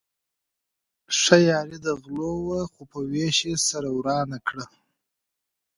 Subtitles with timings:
[1.19, 4.65] ښه یاري د غلو وه خو په وېش يې سره ورانه کړه.